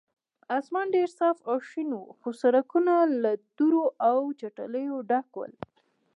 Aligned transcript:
اسمان 0.57 0.87
ډېر 0.95 1.09
صاف 1.19 1.37
او 1.49 1.55
شین 1.69 1.89
و، 1.97 2.01
خو 2.19 2.29
سړکونه 2.41 2.93
له 3.23 3.31
دوړو 3.57 3.85
او 4.09 4.17
چټلیو 4.39 4.95
ډک 5.09 5.29
ول. 5.35 5.53